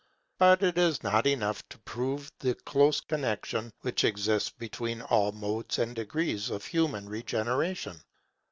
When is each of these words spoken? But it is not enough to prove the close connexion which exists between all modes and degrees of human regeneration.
But 0.39 0.63
it 0.63 0.79
is 0.79 1.03
not 1.03 1.27
enough 1.27 1.61
to 1.69 1.77
prove 1.77 2.31
the 2.39 2.55
close 2.55 3.01
connexion 3.01 3.71
which 3.81 4.03
exists 4.03 4.49
between 4.49 5.03
all 5.03 5.31
modes 5.31 5.77
and 5.77 5.95
degrees 5.95 6.49
of 6.49 6.65
human 6.65 7.07
regeneration. 7.07 8.01